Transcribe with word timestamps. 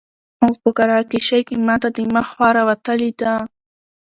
او 0.43 0.51
په 0.61 0.69
قرعه 0.77 1.03
کشي 1.11 1.41
کي 1.47 1.55
ماته 1.67 1.87
د 1.93 1.97
مخ 2.13 2.27
خوا 2.33 2.49
راوتلي 2.57 3.11
ده 3.21 3.33